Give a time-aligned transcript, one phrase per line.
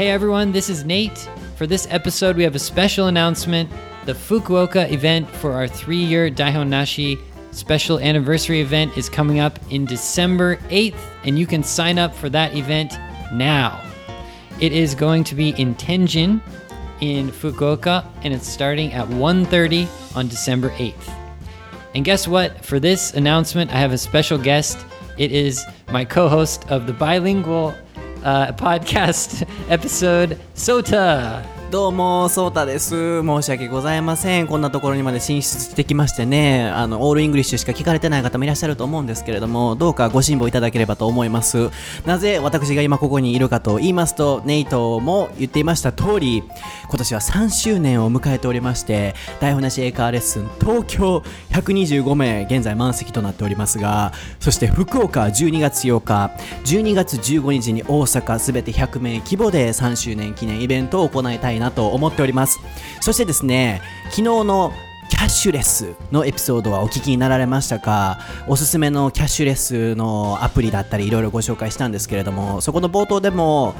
[0.00, 1.28] Hey everyone, this is Nate.
[1.56, 3.68] For this episode, we have a special announcement.
[4.06, 7.18] The Fukuoka event for our three year Daihon Nashi
[7.50, 12.30] special anniversary event is coming up in December 8th, and you can sign up for
[12.30, 12.94] that event
[13.34, 13.78] now.
[14.58, 16.40] It is going to be in Tenjin
[17.02, 21.12] in Fukuoka, and it's starting at 1.30 on December 8th.
[21.94, 22.64] And guess what?
[22.64, 24.78] For this announcement, I have a special guest.
[25.18, 25.62] It is
[25.92, 27.74] my co host of the bilingual
[28.24, 31.59] uh, podcast episode, Sota.
[31.70, 33.22] どうも、ソータです。
[33.22, 34.48] 申し訳ございません。
[34.48, 41.70] こんなところにまで進出してきましてね、あの、オールイングリッシュしか聞かれてない方もいらっしゃると思うんですけれども、どうかご辛抱いただければと思います。
[42.04, 46.42] なぜ私が今ここにいるかと言いますと、ネイトも言っていました通り、
[46.88, 56.32] 今年は3周年を迎えておりまして、台本なし英会話レッスン東京125名、現在満席となっておりますが、そして福岡12月8日、
[56.64, 62.58] 12月15日に大阪すべて100名規模で3周年記念イベントを行いたいなと思っております。
[63.00, 64.72] そしてですね、昨日の
[65.08, 68.20] キャッシュレスのエピソードはお聞きになられましたか？
[68.46, 73.74] おすすめのキャッシュレスのアプリだったりいろいろご紹介したんですけれどもそこの冒頭でも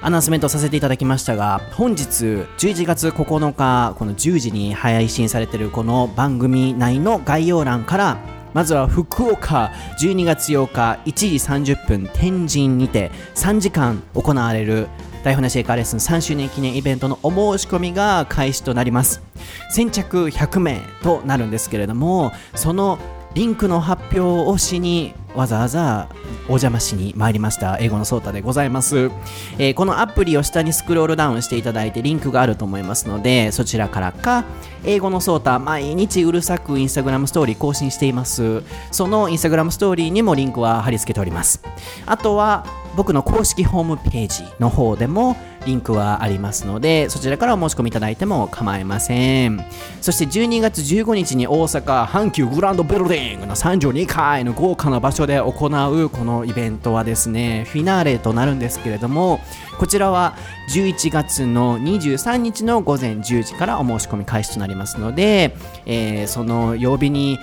[0.00, 8.18] アナウンスメントさせていただきましたが本日11月9日この10時に配信されているこの番組内の概要欄から
[8.54, 14.88] まずは福岡12月8日1時30分天神にて3時間行われる
[15.22, 19.22] 台本なしエカーレッスン3周年記念イベントのお申し込みが開始となります。
[19.70, 22.98] 先着100名となるんですけれどもその
[23.34, 26.08] リンクの発表をしにわざわざ
[26.44, 29.10] お邪魔しに参りました英語のソータでございます、
[29.58, 34.44] えーこのアプリを下にスクロールダウンしていただいてリンクがあると思いますのでそちらからか
[34.84, 38.62] 英語のソータ毎日うるさくインスタグラムストーリー更新しています。
[38.90, 41.62] そのインスタグラムストーリーにもリンクは貼り付けております。
[42.04, 49.64] あとは僕の公式ホームページの方でもリンクはありますのでそちらからお申し込みいただいても構いません。
[50.00, 59.40] そして12月15日に大阪阪急グランドビルディングの32階の豪華な場所で行うこのイベントはですねフィナーレとなるんですけれども
[59.78, 60.36] こちらは
[60.70, 65.54] 11月の23日の午前10時からお申し込み開始となりますので、
[65.86, 67.38] えーその曜日に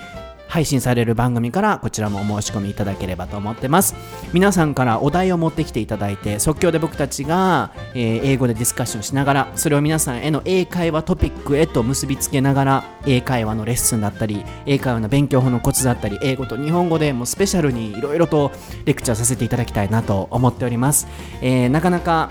[0.49, 3.95] 配信される番組からこちらもお申し込みいただければと思ってます。
[4.33, 18.51] 皆さんからお題を持ってきていただいて即興で僕たちが、えー英語でディスカッションしながらそれを皆さんへの英会話トピックへと結びつけながら英会話のレッスンだったり英会話の勉強法のコツだったり英語と日本語でもスペシャルにいろいろと
[18.85, 21.07] レクチャーさせていただきたいなと思っております、
[21.41, 22.29] えーなかなか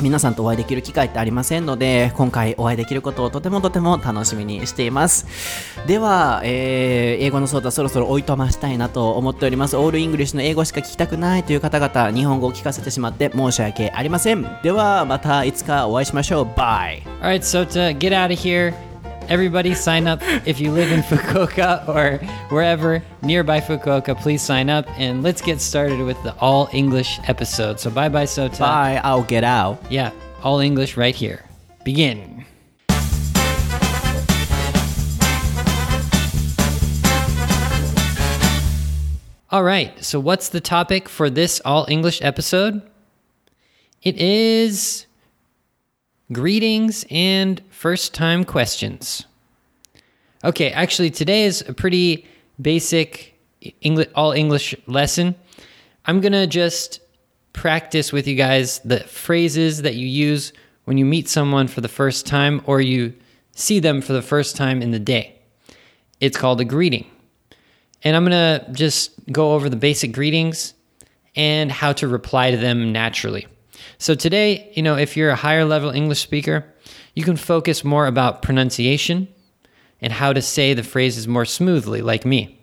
[0.00, 5.26] 皆さんとお会いできる機会ってありませんので今回お会いできることをとてもとても楽しみにしています。
[5.86, 9.76] では、えー英語の相談そろそろおいとましたいなと思っております。
[9.76, 14.42] オールイングリッシュの英語しか聞きたくないという方々日本語を聞かせてしまって申し訳ありません。
[14.62, 16.48] ではまたいつかお会いしましょう。
[16.56, 18.91] バイ Alright, Sota, get out of here.
[19.28, 22.18] Everybody sign up if you live in Fukuoka or
[22.54, 24.18] wherever nearby Fukuoka.
[24.20, 27.80] Please sign up and let's get started with the all English episode.
[27.80, 28.58] So bye bye, Sota.
[28.58, 30.10] Bye I'll get out Yeah,
[30.42, 31.44] all English right here.
[31.84, 32.44] Begin.
[39.50, 42.80] All right, so what's the topic for this all English episode?
[44.02, 45.04] It is
[46.32, 49.26] greetings and first time questions.
[50.44, 52.26] Okay, actually, today is a pretty
[52.60, 53.38] basic
[53.80, 55.34] English, all English lesson.
[56.06, 57.00] I'm to just
[57.52, 60.52] practice with you guys the phrases that you use
[60.84, 63.14] when you meet someone for the first time or you
[63.54, 65.38] see them for the first time in the day.
[66.20, 67.06] It's called a greeting.
[68.02, 70.74] And I'm going to just go over the basic greetings
[71.36, 73.46] and how to reply to them naturally.
[74.02, 76.64] So today, you know, if you're a higher level English speaker,
[77.14, 79.28] you can focus more about pronunciation
[80.00, 82.58] and how to say the phrases more smoothly, like me.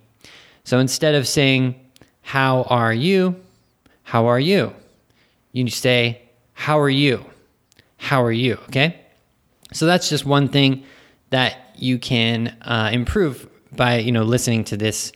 [0.66, 1.76] So instead of saying,
[2.24, 3.38] How are you?
[4.04, 4.74] How are you?
[5.54, 6.24] You say,
[6.56, 7.24] How are you?
[7.96, 8.56] How are you?
[8.68, 9.00] Okay?
[9.72, 10.84] So that's just one thing
[11.30, 15.14] that you can uh, improve by, you know, listening to this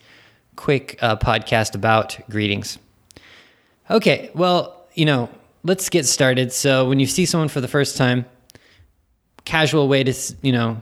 [0.55, 2.77] quick uh, podcast about greetings.
[3.89, 5.29] Okay, well, you know,
[5.63, 6.51] let's get started.
[6.51, 8.25] So when you see someone for the first time,
[9.45, 10.81] casual way to, you know,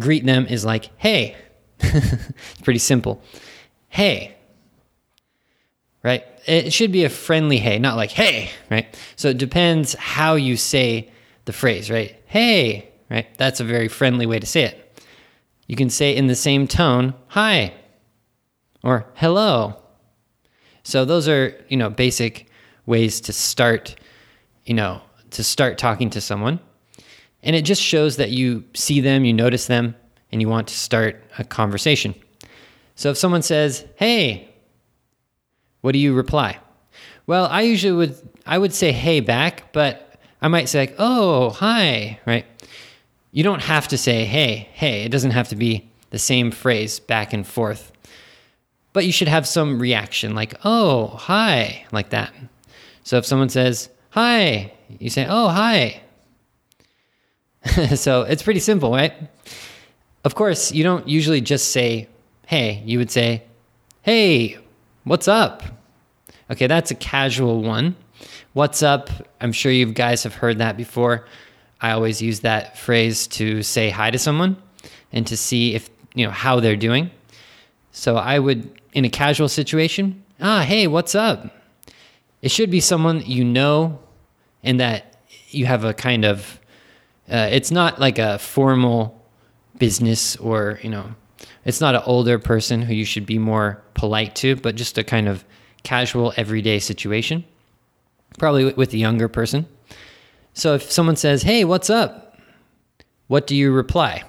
[0.00, 1.36] greet them is like, hey.
[1.78, 3.22] it's pretty simple.
[3.88, 4.36] Hey.
[6.02, 6.24] Right?
[6.46, 8.86] It should be a friendly hey, not like hey, right?
[9.16, 11.10] So it depends how you say
[11.44, 12.16] the phrase, right?
[12.26, 13.26] Hey, right?
[13.36, 15.02] That's a very friendly way to say it.
[15.66, 17.74] You can say in the same tone, hi,
[18.84, 19.82] or hello.
[20.84, 22.48] So those are, you know, basic
[22.86, 23.96] ways to start,
[24.66, 26.60] you know, to start talking to someone.
[27.42, 29.94] And it just shows that you see them, you notice them,
[30.32, 32.14] and you want to start a conversation.
[32.96, 34.48] So if someone says, "Hey,"
[35.80, 36.58] what do you reply?
[37.26, 41.50] Well, I usually would I would say "Hey" back, but I might say like, "Oh,
[41.50, 42.44] hi," right?
[43.32, 46.98] You don't have to say "Hey, hey." It doesn't have to be the same phrase
[46.98, 47.92] back and forth.
[48.92, 52.32] But you should have some reaction like, "Oh, hi," like that.
[53.04, 56.02] So if someone says, "Hi," you say, "Oh, hi."
[57.96, 59.12] so it's pretty simple, right?
[60.24, 62.08] Of course, you don't usually just say,
[62.46, 63.42] hey, you would say,
[64.02, 64.58] hey,
[65.04, 65.62] what's up?
[66.50, 67.96] Okay, that's a casual one.
[68.52, 69.10] What's up?
[69.40, 71.26] I'm sure you guys have heard that before.
[71.80, 74.56] I always use that phrase to say hi to someone
[75.12, 77.10] and to see if, you know, how they're doing.
[77.92, 81.52] So I would, in a casual situation, ah, hey, what's up?
[82.42, 83.98] It should be someone you know
[84.66, 85.16] and that
[85.48, 86.60] you have a kind of
[87.30, 89.20] uh, it's not like a formal
[89.78, 91.14] business or, you know,
[91.64, 95.04] it's not an older person who you should be more polite to, but just a
[95.04, 95.44] kind of
[95.82, 97.44] casual, everyday situation.
[98.38, 99.66] Probably with a younger person.
[100.54, 102.38] So if someone says, Hey, what's up?
[103.26, 104.22] What do you reply?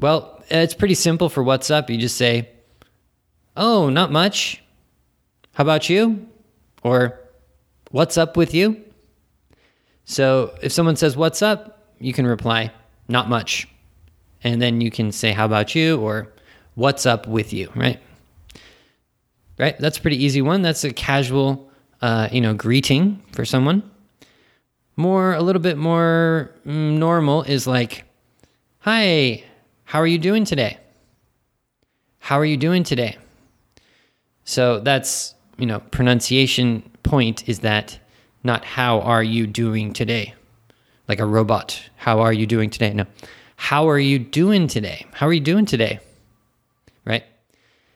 [0.00, 1.88] Well, it's pretty simple for what's up.
[1.88, 2.48] You just say,
[3.56, 4.62] Oh, not much.
[5.54, 6.26] How about you?
[6.82, 7.20] Or,
[7.90, 8.82] What's up with you?
[10.04, 11.72] So if someone says, What's up?
[11.98, 12.72] you can reply,
[13.08, 13.68] Not much.
[14.42, 15.98] And then you can say, How about you?
[16.00, 16.32] or
[16.74, 18.00] What's up with you, right?
[19.58, 19.78] Right?
[19.78, 20.62] That's a pretty easy one.
[20.62, 21.70] That's a casual,
[22.02, 23.88] uh, you know, greeting for someone.
[24.96, 28.04] More, a little bit more mm, normal is like,
[28.80, 29.44] Hi,
[29.84, 30.78] how are you doing today?
[32.18, 33.16] How are you doing today?
[34.44, 37.98] So that's, you know, pronunciation point is that
[38.42, 40.34] not how are you doing today?
[41.08, 41.80] Like a robot.
[41.96, 42.92] How are you doing today?
[42.92, 43.06] No.
[43.56, 45.06] How are you doing today?
[45.12, 46.00] How are you doing today?
[47.04, 47.24] Right?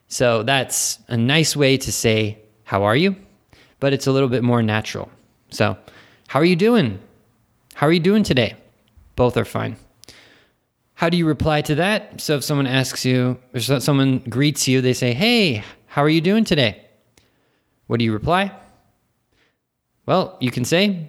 [0.08, 3.16] So that's a nice way to say, How are you?
[3.78, 5.10] But it's a little bit more natural.
[5.50, 5.76] So,
[6.28, 7.00] how are you doing?
[7.74, 8.54] How are you doing today?
[9.16, 9.76] Both are fine.
[10.94, 12.20] How do you reply to that?
[12.20, 16.20] So, if someone asks you, or someone greets you, they say, Hey, how are you
[16.20, 16.84] doing today?
[17.90, 18.52] What do you reply?
[20.06, 21.08] Well, you can say,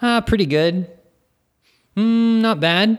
[0.00, 0.90] ah, pretty good.
[1.94, 2.98] Hmm, not bad.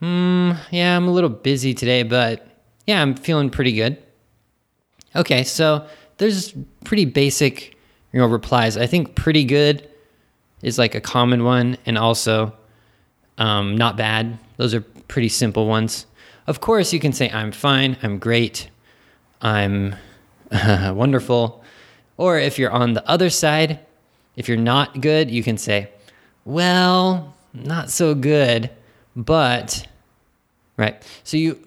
[0.00, 2.48] Hmm, yeah, I'm a little busy today, but
[2.86, 3.98] yeah, I'm feeling pretty good.
[5.14, 5.86] Okay, so
[6.16, 6.54] there's
[6.84, 7.76] pretty basic,
[8.14, 8.78] you know, replies.
[8.78, 9.86] I think pretty good
[10.62, 12.54] is like a common one, and also
[13.36, 14.38] um, not bad.
[14.56, 16.06] Those are pretty simple ones.
[16.46, 18.70] Of course, you can say I'm fine, I'm great,
[19.42, 19.96] I'm
[20.94, 21.57] wonderful,
[22.18, 23.80] or if you're on the other side,
[24.36, 25.88] if you're not good, you can say,
[26.44, 28.70] well, not so good,
[29.16, 29.86] but
[30.76, 31.02] right.
[31.24, 31.58] So you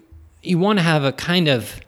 [0.42, 1.80] you want to have a kind of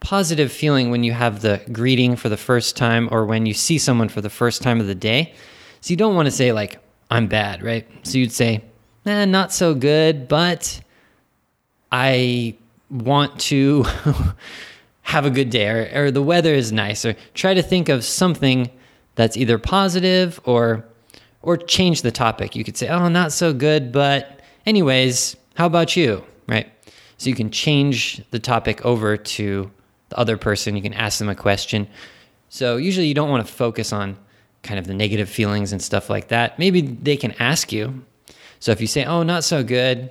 [0.00, 3.78] positive feeling when you have the greeting for the first time or when you see
[3.78, 5.34] someone for the first time of the day.
[5.80, 6.80] So you don't want to say like
[7.10, 7.86] I'm bad, right?
[8.02, 8.62] So you'd say,
[9.06, 10.80] "Eh, not so good, but
[11.90, 12.54] I
[12.90, 13.84] want to
[15.08, 18.04] have a good day or, or the weather is nice or try to think of
[18.04, 18.68] something
[19.14, 20.84] that's either positive or
[21.40, 22.54] or change the topic.
[22.54, 26.70] You could say, "Oh, not so good, but anyways, how about you?" right?
[27.16, 29.70] So you can change the topic over to
[30.10, 30.76] the other person.
[30.76, 31.88] You can ask them a question.
[32.50, 34.18] So usually you don't want to focus on
[34.62, 36.58] kind of the negative feelings and stuff like that.
[36.58, 38.04] Maybe they can ask you.
[38.60, 40.10] So if you say, "Oh, not so good,"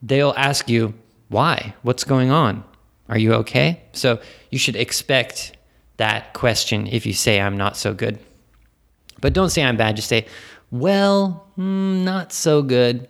[0.00, 0.94] they'll ask you,
[1.28, 1.74] "Why?
[1.82, 2.64] What's going on?"
[3.08, 3.82] Are you okay?
[3.92, 4.20] So
[4.50, 5.56] you should expect
[5.96, 8.18] that question if you say, I'm not so good.
[9.20, 9.96] But don't say I'm bad.
[9.96, 10.26] Just say,
[10.70, 13.08] well, mm, not so good.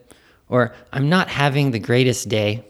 [0.49, 2.65] Or I'm not having the greatest day.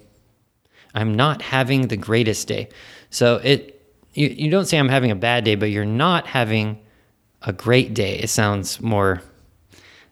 [0.95, 2.71] I'm not having the greatest day.
[3.11, 3.77] So it
[4.15, 6.79] you, you don't say I'm having a bad day, but you're not having
[7.43, 8.19] a great day.
[8.19, 9.21] It sounds more,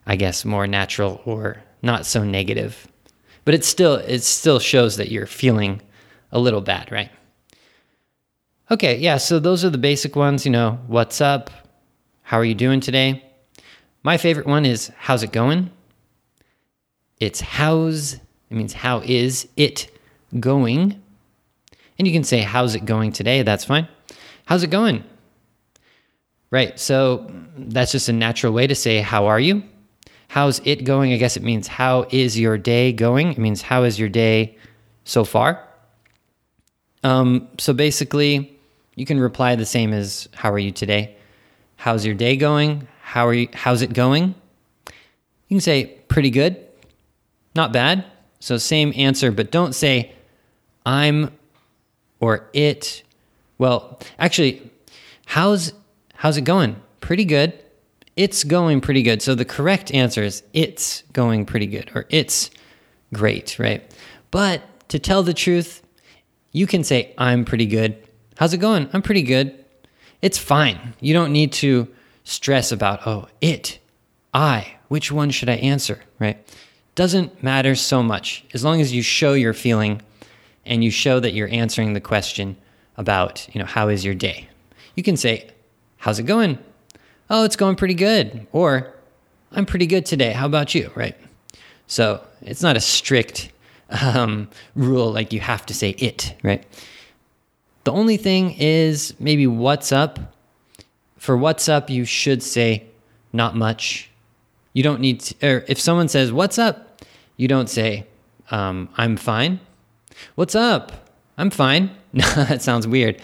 [0.07, 2.87] I guess, more natural or not so negative.
[3.47, 5.81] But it still it still shows that you're feeling
[6.35, 7.11] a little bad, right?
[8.71, 11.51] Okay, yeah, so those are the basic ones, you know, what's up?
[12.23, 13.25] How are you doing today?
[14.03, 15.71] My favorite one is how's it going?
[17.21, 19.91] It's how's, it means how is it
[20.41, 21.01] going?
[21.99, 23.43] And you can say, how's it going today?
[23.43, 23.87] That's fine.
[24.47, 25.05] How's it going?
[26.51, 29.63] Right, so that's just a natural way to say, how are you?
[30.29, 31.13] How's it going?
[31.13, 33.33] I guess it means, how is your day going?
[33.33, 34.57] It means, how is your day
[35.05, 35.64] so far?
[37.05, 38.59] Um, so basically,
[38.97, 41.15] you can reply the same as "How are you today?"
[41.77, 44.35] "How's your day going?" how are you, how's it going?
[44.89, 46.57] You can say pretty good,
[47.55, 48.05] not bad.
[48.41, 50.13] So same answer, but don't say
[50.85, 51.31] I'm
[52.19, 53.05] or it.
[53.57, 54.69] Well, actually,
[55.27, 55.75] how's
[56.15, 56.75] how's it going?
[57.01, 57.53] Pretty good.
[58.17, 59.23] It's going pretty good.
[59.23, 62.51] So the correct answer is it's going pretty good or it's
[63.13, 63.89] great, right?
[64.33, 65.84] But to tell the truth,
[66.55, 67.99] you can say I'm pretty good.
[68.39, 68.89] How's it going?
[68.95, 69.63] I'm pretty good.
[70.23, 70.95] It's fine.
[71.01, 71.89] You don't need to
[72.23, 73.79] stress about, oh, it,
[74.33, 76.39] I, which one should I answer, right?
[76.95, 80.01] Doesn't matter so much as long as you show your feeling
[80.65, 82.57] and you show that you're answering the question
[82.97, 84.49] about, you know, how is your day?
[84.95, 85.51] You can say,
[85.99, 86.59] how's it going?
[87.29, 88.47] Oh, it's going pretty good.
[88.53, 88.95] Or,
[89.51, 90.33] I'm pretty good today.
[90.33, 91.17] How about you, right?
[91.89, 93.51] So it's not a strict
[94.03, 96.65] um, rule like you have to say it, right?
[97.85, 100.19] The only thing is maybe what's up.
[101.19, 102.87] For what's up, you should say
[103.33, 104.11] not much.
[104.73, 107.03] You don't need to, or if someone says, What's up?
[107.37, 108.07] You don't say,
[108.51, 109.61] um, I'm fine.
[110.35, 111.11] What's up?
[111.39, 111.91] I'm fine.
[112.15, 113.21] No, that sounds weird.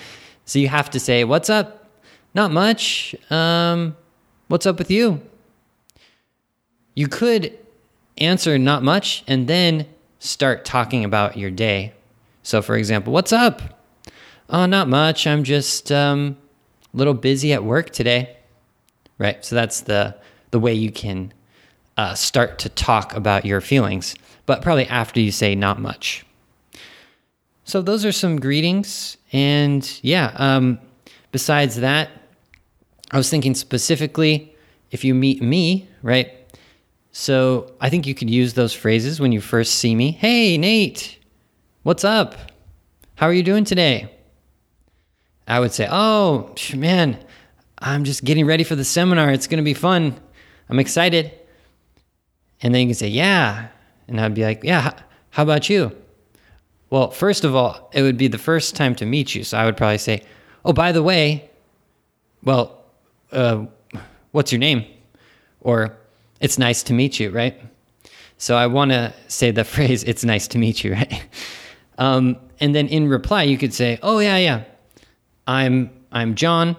[0.47, 1.89] So you have to say, What's up?
[2.35, 3.15] Not much.
[3.31, 3.97] Um,
[4.49, 5.21] what's up with you?
[6.95, 7.57] You could
[8.19, 9.87] answer not much and then
[10.21, 11.93] start talking about your day.
[12.45, 13.61] So, for example, what's up?
[14.49, 15.27] Oh, not much.
[15.27, 16.37] I'm just um,
[16.95, 18.37] a little busy at work today.
[19.19, 19.45] Right.
[19.45, 20.17] So that's the
[20.51, 21.33] the way you can
[21.97, 24.15] uh, start to talk about your feelings,
[24.47, 26.25] but probably after you say not much.
[27.65, 30.33] So those are some greetings, and yeah.
[30.37, 30.81] Um,
[31.31, 32.11] besides that,
[33.13, 34.57] I was thinking specifically
[34.91, 36.33] if you meet me, right?
[37.13, 40.13] So I think you could use those phrases when you first see me.
[40.13, 41.19] Hey, Nate,
[41.83, 42.37] what's up?
[43.17, 44.15] How are you doing today?
[45.49, 47.19] I would say, Oh, man,
[47.79, 49.31] I'm just getting ready for the seminar.
[49.31, 50.19] It's going to be fun.
[50.69, 51.33] I'm excited.
[52.63, 53.69] And then you can say, Yeah.
[54.07, 54.93] And I'd be like, Yeah,
[55.31, 55.97] how about you?
[56.91, 59.45] Well, first of all, it would be the first time to meet you.
[59.45, 60.23] So I would probably say,
[60.65, 61.51] Oh, by the way,
[62.45, 62.85] well,
[63.33, 63.67] uh,
[64.31, 64.85] what's your name?
[65.61, 65.97] Or,
[66.41, 67.61] it's nice to meet you, right?
[68.39, 71.23] So I want to say the phrase, it's nice to meet you, right?
[71.99, 74.65] Um, and then in reply, you could say, oh, yeah, yeah,
[75.47, 76.77] I'm, I'm John.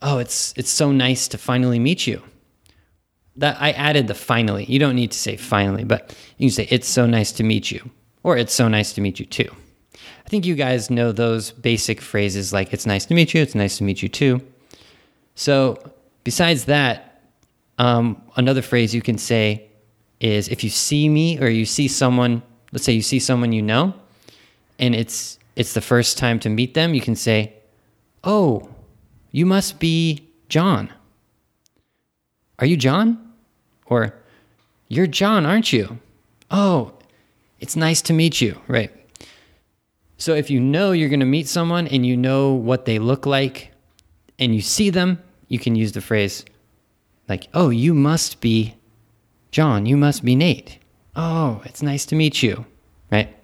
[0.00, 2.22] Oh, it's, it's so nice to finally meet you.
[3.36, 4.64] That I added the finally.
[4.64, 7.70] You don't need to say finally, but you can say, it's so nice to meet
[7.70, 7.90] you,
[8.22, 9.48] or it's so nice to meet you too.
[10.26, 13.54] I think you guys know those basic phrases like, it's nice to meet you, it's
[13.54, 14.42] nice to meet you too.
[15.34, 15.78] So,
[16.24, 17.11] besides that,
[17.78, 19.68] um, another phrase you can say
[20.20, 23.62] is if you see me or you see someone, let's say you see someone you
[23.62, 23.94] know,
[24.78, 27.52] and it's it's the first time to meet them, you can say,
[28.24, 28.68] "Oh,
[29.30, 30.90] you must be John.
[32.58, 33.18] Are you John?"
[33.86, 34.14] Or,
[34.88, 35.98] "You're John, aren't you?"
[36.50, 36.92] "Oh,
[37.60, 38.90] it's nice to meet you." Right.
[40.16, 43.26] So if you know you're going to meet someone and you know what they look
[43.26, 43.72] like
[44.38, 46.44] and you see them, you can use the phrase,
[47.28, 48.74] like, oh, you must be
[49.52, 50.78] John, you must be Nate.
[51.14, 52.64] Oh, it's nice to meet you,
[53.10, 53.36] right?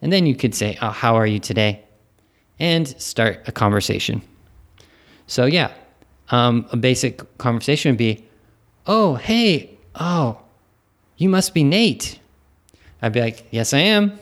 [0.00, 1.82] And then you could say, oh, how are you today?
[2.60, 4.22] And start a conversation.
[5.26, 5.72] So, yeah,
[6.30, 8.24] um, a basic conversation would be,
[8.86, 10.38] oh, hey, oh,
[11.16, 12.20] you must be Nate.
[13.02, 14.16] I'd be like, yes, I am.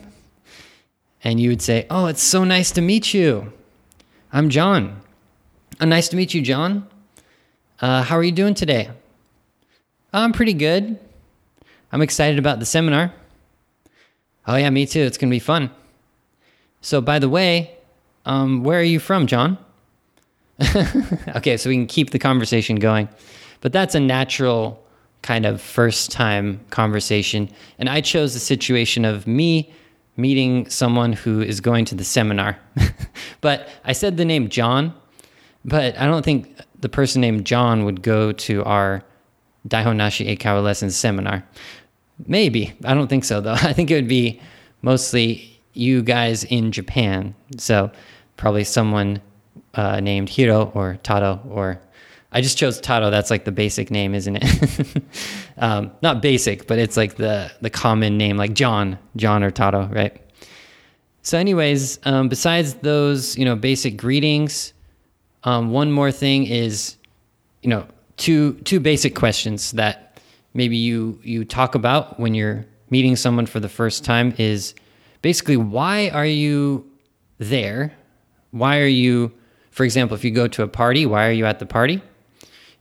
[1.23, 3.53] And you would say, oh, it's so nice to meet you.
[4.33, 5.03] I'm John.
[5.79, 6.89] Oh, nice to meet you, John.
[7.83, 8.89] Uh, how are you doing today?
[10.12, 11.01] I'm pretty good.
[11.91, 13.12] I'm excited about the seminar.
[14.47, 15.01] Oh, yeah, me too.
[15.01, 15.69] It's going to be fun.
[16.81, 17.77] So, by the way,
[18.25, 19.59] um, where are you from, John?
[21.37, 23.09] okay, so we can keep the conversation going.
[23.61, 24.81] But that's a natural
[25.23, 27.51] kind of first time conversation.
[27.81, 29.73] And I chose the situation of me
[30.17, 32.61] meeting someone who is going to the seminar.
[33.41, 34.95] but I said the name John,
[35.65, 39.03] but I don't think the person named John would go to our
[39.67, 41.45] Daihonashi Eikaiwa lessons seminar.
[42.27, 42.75] Maybe.
[42.85, 43.53] I don't think so, though.
[43.53, 44.41] I think it would be
[44.83, 47.35] mostly you guys in Japan.
[47.57, 47.91] So
[48.37, 49.23] probably someone
[49.75, 51.81] uh, named Hiro or Taro or
[52.33, 53.11] I just chose Taro.
[53.11, 55.03] That's like the basic name, isn't it?
[55.59, 59.87] um, not basic, but it's like the the common name, like John, John or Taro,
[59.93, 60.19] right?
[61.21, 64.73] So, anyways, um, besides those, you know, basic greetings,
[65.45, 66.97] um, one more thing is,
[67.63, 70.21] you know, two two basic questions that
[70.55, 74.75] maybe you you talk about when you're meeting someone for the first time is
[75.23, 76.87] basically why are you
[77.39, 77.93] there?
[78.51, 79.33] Why are you,
[79.71, 82.03] for example, if you go to a party, why are you at the party?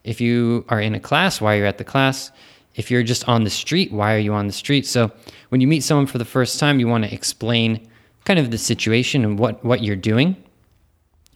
[0.03, 2.32] If you are in a class, why are you're at the class.
[2.75, 4.86] If you're just on the street, why are you on the street?
[4.86, 5.12] So
[5.50, 7.88] when you meet someone for the first time, you want to explain
[8.25, 10.36] kind of the situation and what, what you're doing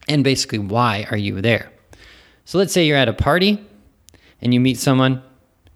[0.08, 1.72] and basically why are you there.
[2.46, 3.64] So let's say you're at a party
[4.42, 5.24] and you meet someone,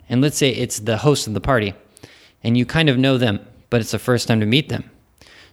[0.08, 1.74] and let's say it's the host of the party
[2.44, 4.90] and you kind of know them, but it's the first time to meet them.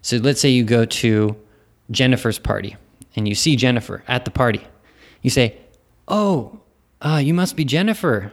[0.02, 1.37] So let's say you go to
[1.90, 2.76] Jennifer's party
[3.14, 4.66] and you see Jennifer at the party.
[5.23, 5.56] You say,
[6.09, 6.61] Oh,
[7.00, 8.33] uh, you must be Jennifer.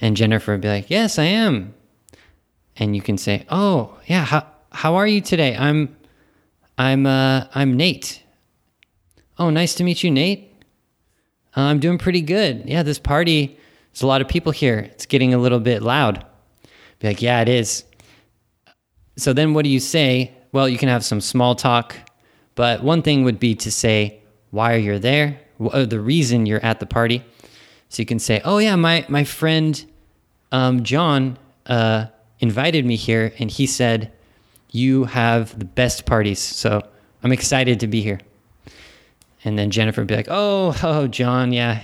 [0.00, 1.74] And Jennifer would be like, Yes, I am.
[2.76, 5.56] And you can say, Oh, yeah, how, how are you today?
[5.56, 5.96] I'm
[6.76, 8.22] I'm uh I'm Nate.
[9.38, 10.52] Oh, nice to meet you, Nate.
[11.56, 12.64] Uh, I'm doing pretty good.
[12.66, 13.58] Yeah, this party,
[13.92, 14.78] there's a lot of people here.
[14.78, 16.24] It's getting a little bit loud.
[16.98, 17.84] Be like, yeah, it is.
[19.16, 20.32] So then what do you say?
[20.52, 21.96] Well, you can have some small talk,
[22.54, 25.38] but one thing would be to say why are you there?
[25.58, 27.22] The reason you're at the party.
[27.88, 29.84] So you can say, oh, yeah, my, my friend
[30.52, 32.06] um, John uh,
[32.40, 34.12] invited me here and he said,
[34.70, 36.38] you have the best parties.
[36.38, 36.82] So
[37.22, 38.20] I'm excited to be here.
[39.46, 41.82] And then Jennifer would be like, "Oh, oh, John, yeah,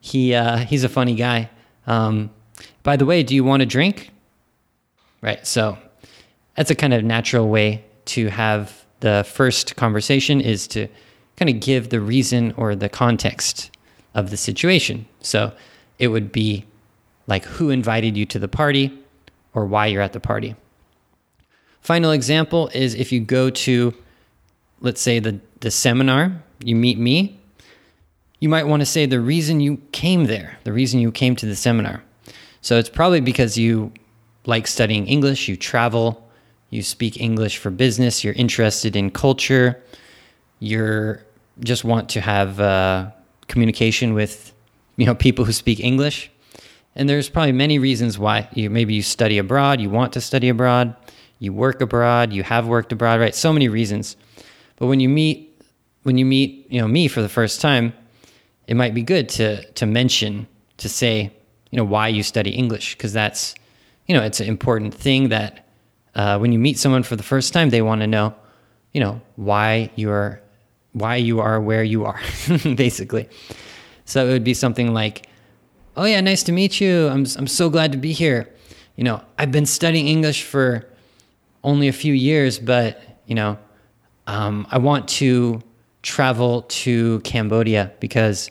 [0.00, 1.48] he uh, he's a funny guy.
[1.86, 2.30] Um,
[2.82, 4.10] by the way, do you want a drink?"
[5.22, 5.46] Right.
[5.46, 5.78] So
[6.56, 10.88] that's a kind of natural way to have the first conversation is to
[11.36, 13.70] kind of give the reason or the context
[14.14, 15.06] of the situation.
[15.20, 15.52] So
[15.98, 16.64] it would be
[17.26, 18.96] like who invited you to the party
[19.54, 20.56] or why you're at the party.
[21.80, 23.94] Final example is if you go to,
[24.80, 27.38] let's say, the, the seminar you meet me,
[28.40, 31.46] you might want to say the reason you came there, the reason you came to
[31.46, 32.02] the seminar.
[32.60, 33.92] So it's probably because you
[34.46, 36.28] like studying English, you travel,
[36.70, 39.80] you speak English for business, you're interested in culture,
[40.60, 41.24] you're
[41.60, 43.10] just want to have uh,
[43.48, 44.52] communication with
[44.96, 46.30] you know people who speak English.
[46.94, 50.48] And there's probably many reasons why you maybe you study abroad, you want to study
[50.48, 50.94] abroad,
[51.38, 53.34] you work abroad, you have worked abroad, right?
[53.34, 54.16] So many reasons.
[54.76, 55.47] But when you meet
[56.08, 57.92] when you meet, you know, me for the first time,
[58.66, 60.46] it might be good to to mention
[60.78, 61.30] to say,
[61.70, 63.54] you know, why you study English because that's,
[64.06, 65.66] you know, it's an important thing that
[66.14, 68.34] uh, when you meet someone for the first time, they want to know,
[68.94, 70.40] you know, why you're
[70.92, 72.20] why you are where you are,
[72.74, 73.28] basically.
[74.06, 75.28] So it would be something like,
[75.94, 77.08] "Oh yeah, nice to meet you.
[77.08, 78.48] I'm I'm so glad to be here.
[78.96, 80.88] You know, I've been studying English for
[81.62, 82.88] only a few years, but
[83.26, 83.58] you know,
[84.26, 85.62] um, I want to
[86.08, 88.50] travel to Cambodia because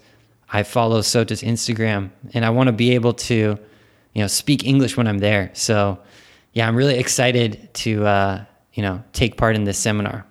[0.49, 3.57] I follow Sota's Instagram and I want to be able to,
[4.13, 5.49] you know, speak English when I'm there.
[5.53, 5.99] So,
[6.53, 10.25] yeah, I'm really excited to, uh, you know, take part in this seminar.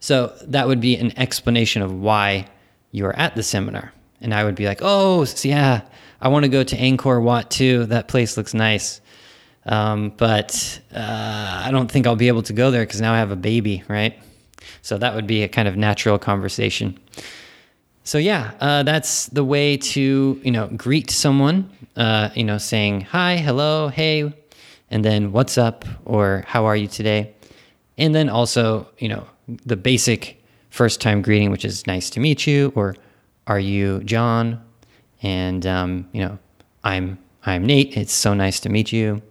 [0.00, 2.46] So that would be an explanation of why
[2.92, 3.92] you are at the seminar.
[4.20, 5.80] And I would be like, oh, yeah,
[6.20, 7.86] I want to go to Angkor Wat too.
[7.86, 9.00] That place looks nice.
[9.66, 13.18] Um, but uh, I don't think I'll be able to go there because now I
[13.18, 14.18] have a baby, right?
[14.82, 16.98] So that would be a kind of natural conversation.
[18.04, 21.70] So yeah, uh, that's the way to you know greet someone.
[21.96, 24.32] Uh, you know, saying hi, hello, hey,
[24.90, 27.32] and then what's up or how are you today,
[27.96, 29.26] and then also you know
[29.64, 32.94] the basic first time greeting, which is nice to meet you or
[33.46, 34.62] are you John,
[35.22, 36.38] and um, you know
[36.82, 37.96] I'm I'm Nate.
[37.96, 39.22] It's so nice to meet you,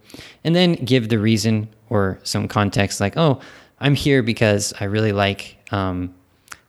[0.42, 3.40] and then give the reason or some context like oh
[3.84, 6.14] I'm here because I really like um,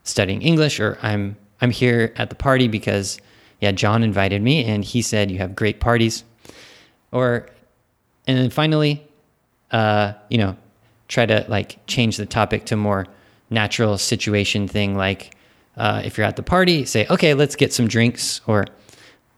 [0.03, 3.19] studying English, or I'm I'm here at the party because
[3.61, 6.25] yeah, John invited me and he said you have great parties,
[7.13, 7.47] or
[8.27, 9.01] and then finally,
[9.71, 10.57] uh, you know,
[11.07, 13.05] try to like change the topic to more
[13.49, 15.37] natural situation thing like
[15.77, 18.65] uh, if you're at the party say okay let's get some drinks or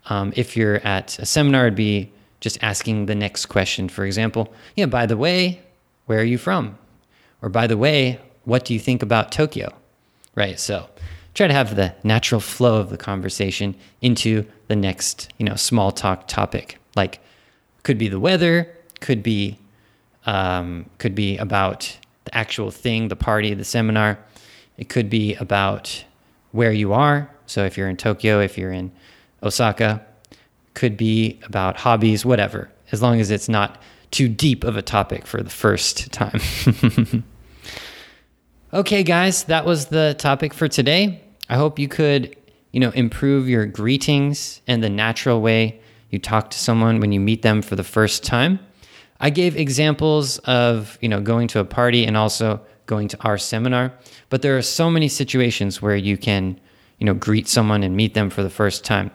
[0.06, 2.10] um, if you're at a seminar it'd be
[2.40, 4.52] just asking the next question for example.
[4.76, 5.62] Yeah by the way
[6.06, 6.78] where are you from
[7.48, 9.74] or, by the way, what do you think about Tokyo?
[10.36, 10.60] Right.
[10.60, 10.90] So
[11.34, 15.94] try to have the natural flow of the conversation into the next, you know, small
[15.94, 16.78] talk topic.
[16.98, 17.22] Like,
[17.84, 19.58] could be the weather, could be,
[20.26, 24.20] um, could be about the actual thing, the party, the seminar.
[24.78, 26.04] It could be about
[26.52, 27.30] where you are.
[27.46, 28.92] So if you're in Tokyo, if you're in
[29.42, 30.06] Osaka,
[30.74, 33.82] could be about hobbies, whatever, as long as it's not
[34.12, 36.42] too deep of a topic for the first time.
[38.74, 41.22] okay, guys, that was the topic for today.
[41.50, 42.36] I hope you could,
[42.72, 47.20] you know, improve your greetings and the natural way you talk to someone when you
[47.20, 48.60] meet them for the first time.
[49.20, 53.38] I gave examples of, you know, going to a party and also going to our
[53.38, 53.94] seminar,
[54.30, 56.60] but there are so many situations where you can,
[57.00, 59.12] you know, greet someone and meet them for the first time.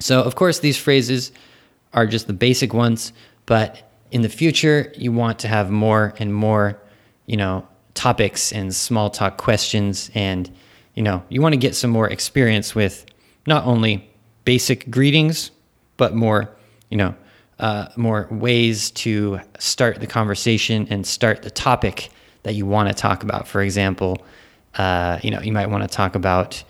[0.00, 1.32] So, of course, these phrases
[1.92, 3.12] are just the basic ones,
[3.46, 6.80] but in the future, you want to have more and more,
[7.26, 10.10] you know, topics and small talk questions.
[10.14, 10.50] And,
[10.94, 13.06] you know, you want to get some more experience with
[13.46, 14.10] not only
[14.44, 15.50] basic greetings,
[15.96, 16.50] but more,
[16.90, 17.14] you know,
[17.58, 22.10] uh, more ways to start the conversation and start the topic
[22.42, 23.46] that you want to talk about.
[23.46, 24.24] For example,
[24.76, 26.62] uh, you know, you might want to talk about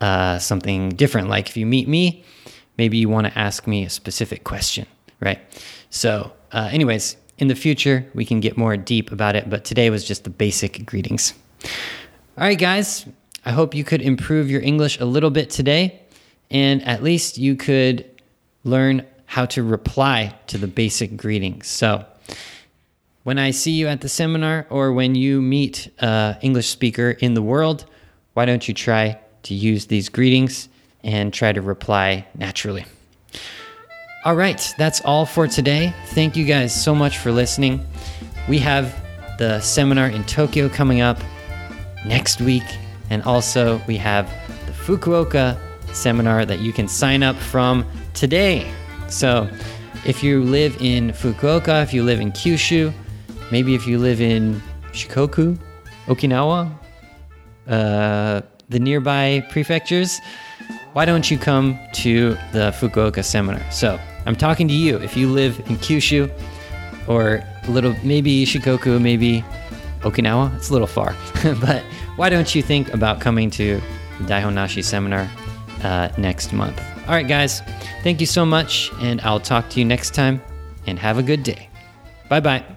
[0.00, 1.28] uh, something different.
[1.28, 2.24] Like if you meet me,
[2.78, 4.86] maybe you want to ask me a specific question,
[5.20, 5.40] right?
[5.90, 9.90] So, uh, anyways, in the future, we can get more deep about it, but today
[9.90, 11.34] was just the basic greetings.
[12.38, 13.06] All right, guys,
[13.44, 16.00] I hope you could improve your English a little bit today,
[16.50, 18.08] and at least you could
[18.64, 21.66] learn how to reply to the basic greetings.
[21.66, 22.04] So,
[23.24, 27.34] when I see you at the seminar or when you meet an English speaker in
[27.34, 27.84] the world,
[28.34, 30.68] why don't you try to use these greetings
[31.02, 32.84] and try to reply naturally?
[34.26, 35.94] All right, that's all for today.
[36.06, 37.86] Thank you guys so much for listening.
[38.48, 38.92] We have
[39.38, 41.20] the seminar in Tokyo coming up
[42.04, 42.64] next week,
[43.08, 44.28] and also we have
[44.66, 45.56] the Fukuoka
[45.92, 48.68] seminar that you can sign up from today.
[49.08, 49.48] So,
[50.04, 52.92] if you live in Fukuoka, if you live in Kyushu,
[53.52, 54.60] maybe if you live in
[54.90, 55.56] Shikoku,
[56.06, 56.68] Okinawa,
[57.68, 60.20] uh, the nearby prefectures,
[60.94, 63.62] why don't you come to the Fukuoka seminar?
[63.70, 64.96] So I'm talking to you.
[64.98, 66.30] If you live in Kyushu
[67.08, 69.44] or little, maybe Shikoku, maybe
[70.00, 71.14] Okinawa, it's a little far.
[71.60, 71.82] but
[72.16, 73.80] why don't you think about coming to
[74.20, 75.28] Daihonashi seminar
[75.82, 76.80] uh, next month?
[77.06, 77.60] All right, guys,
[78.02, 80.42] thank you so much, and I'll talk to you next time,
[80.86, 81.68] and have a good day.
[82.28, 82.75] Bye bye.